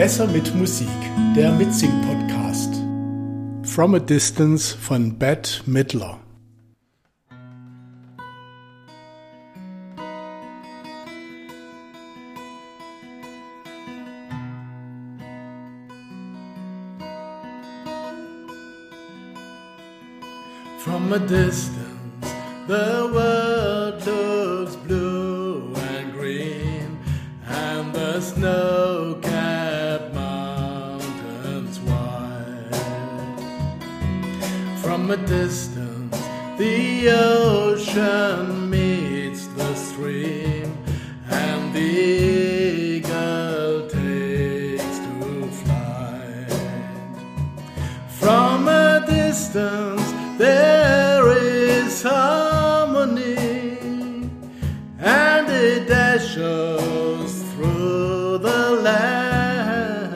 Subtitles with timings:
[0.00, 0.88] Besser mit Musik,
[1.36, 2.72] der Mitsing-Podcast.
[3.64, 6.18] From a Distance von Bette Midler.
[20.78, 21.76] From a distance,
[22.66, 23.29] the world
[35.00, 36.18] From a distance,
[36.58, 40.76] the ocean meets the stream,
[41.26, 46.52] and the eagle takes to flight.
[48.10, 53.38] From a distance, there is harmony,
[54.98, 60.14] and it dashes through the land.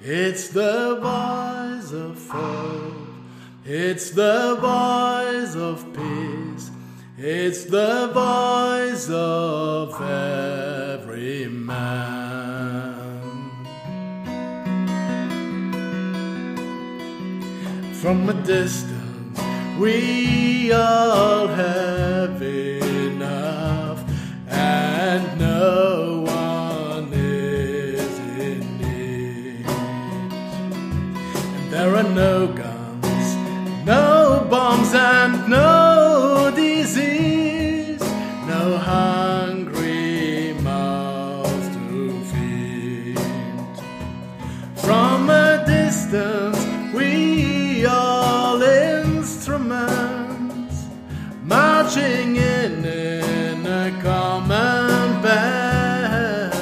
[0.00, 0.98] It's the
[3.68, 6.70] it's the voice of peace,
[7.18, 13.20] it's the voice of every man.
[17.94, 19.40] From a distance,
[19.80, 24.04] we all have enough,
[24.48, 25.85] and no
[34.48, 38.00] bombs, and no disease,
[38.46, 43.18] no hungry mouths to feed.
[44.76, 49.96] From a distance, we all instruments
[51.42, 56.52] marching in in a common band,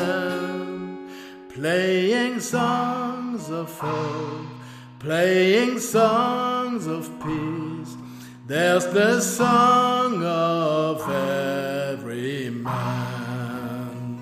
[1.55, 4.47] playing songs of hope,
[4.99, 7.97] playing songs of peace.
[8.49, 14.19] There's the song of every man.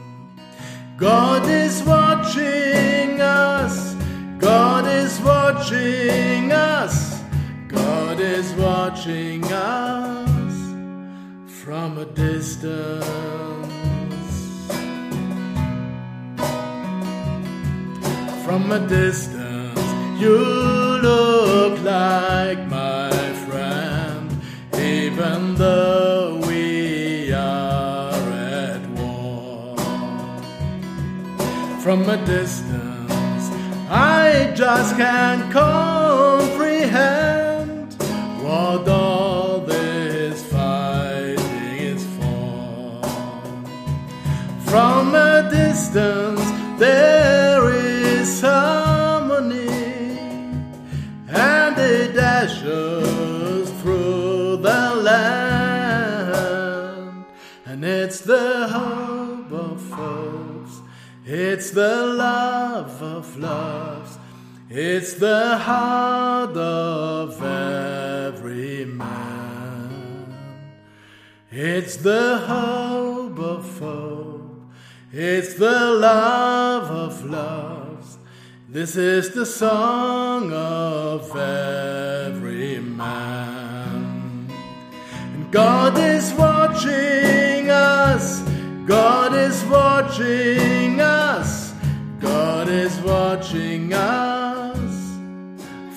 [0.98, 3.94] God is watching us.
[4.38, 7.22] God is watching us.
[7.68, 10.54] God is watching us
[11.46, 13.06] from a distance.
[18.44, 19.80] From a distance,
[20.20, 20.36] you
[21.02, 21.41] look
[21.84, 23.10] like my
[23.46, 24.30] friend,
[24.78, 29.76] even though we are at war
[31.80, 33.50] from a distance.
[33.90, 36.72] I just can't comprehend
[38.42, 43.02] what all this fighting is for.
[44.70, 46.44] From a distance,
[46.78, 47.41] there
[52.50, 57.24] through the land,
[57.66, 60.80] and it's the hope of hopes.
[61.24, 64.18] It's the love of loves.
[64.68, 70.34] It's the heart of every man.
[71.52, 74.62] It's the hope of hope.
[75.12, 77.81] It's the love of loves.
[78.72, 84.50] This is the song of every man.
[85.10, 88.40] And God is watching us.
[88.86, 91.74] God is watching us.
[92.18, 95.18] God is watching us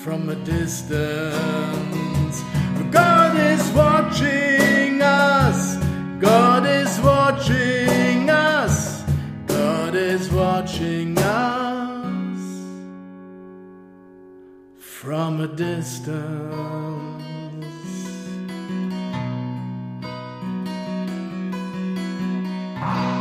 [0.04, 2.42] from a distance.
[2.90, 5.76] God is watching us.
[6.20, 9.02] God is watching us.
[9.46, 11.65] God is watching us
[15.06, 16.10] from a distance.
[22.78, 23.15] Ah.